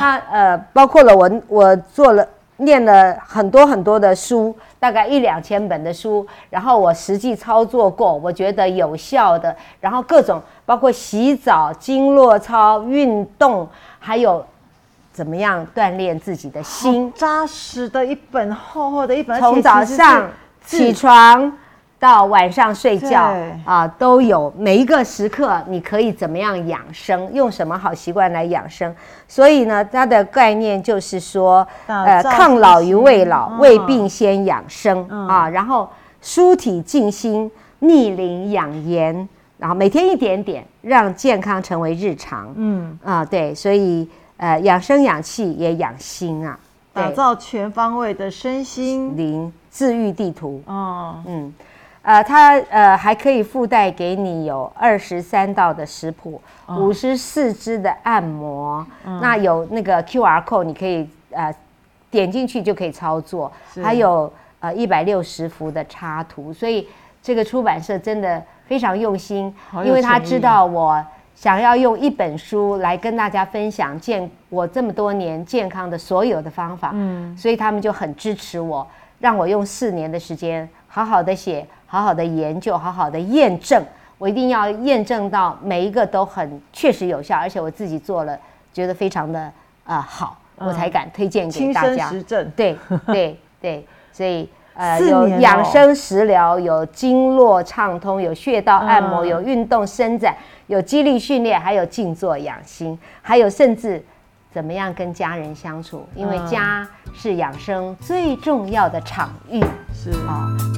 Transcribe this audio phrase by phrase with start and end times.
[0.00, 13.68] 它呃，包括了我我做了念了很多很多的书，大概一两千本的书，然后我实际操作过，我觉得有效的，然后各种包括洗澡、经络操、运动，
[13.98, 14.42] 还有
[15.12, 20.30] 怎么样锻炼自己的心，扎实的一本厚厚的一本，从早上
[20.64, 21.52] 起床。
[22.00, 23.30] 到晚上睡觉
[23.62, 27.30] 啊，都有每一个时刻，你可以怎么样养生？
[27.34, 28.92] 用什么好习惯来养生？
[29.28, 35.86] 所以呢，它的概念就是说，呃，抗老于未老，未病先养生啊，然后
[36.22, 37.50] 舒体静心，
[37.80, 42.50] 逆龄养颜，然后每天一点点，让健康成为日常。
[42.56, 44.08] 嗯啊，对，所以
[44.38, 46.58] 呃，养生养气也养心啊，
[46.94, 50.62] 打造全方位的身心灵治愈地图。
[50.64, 51.52] 哦，嗯。
[52.02, 58.86] 呃，它呃还可以附带给你有二十三道的食谱，五十四支的按摩，
[59.20, 61.54] 那有那个 Q R code，你可以呃
[62.10, 66.88] 点进去就可以操作，还有呃一百六十幅的插图，所以
[67.22, 78.86] 这个出版社真的非常用心，因为他知道我想要用一本书来跟大家分享健我这么多年健康的所有的方法，嗯，所以他们就很支持我，
[79.20, 81.64] 让我用四年的时间好好的写。
[81.92, 83.84] 好好的研究，好好的验证，
[84.16, 88.38] 我一定要验证到每一个都很确实有效，而且我自己做了，
[88.72, 92.08] 觉得非常的啊好，我才敢推荐给大家。
[92.08, 100.32] 实证，对对对，所以呃有养生食疗，有经络畅通，有穴道按摩，有运动伸展，
[100.68, 104.00] 有肌力训练，还有静坐养心，还有甚至
[104.52, 109.60] 怎么样跟家人相处，因为家是养生最重要的场域，
[109.92, 110.69] 是啊。